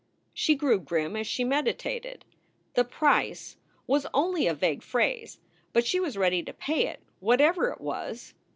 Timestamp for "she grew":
0.33-0.79